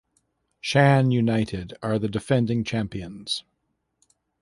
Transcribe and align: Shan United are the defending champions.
Shan 0.59 1.11
United 1.11 1.75
are 1.83 1.99
the 1.99 2.07
defending 2.09 2.63
champions. 2.63 3.43